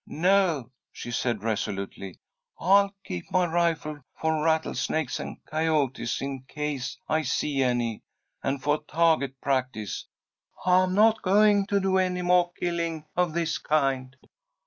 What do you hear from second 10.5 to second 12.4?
but I'm not going to do any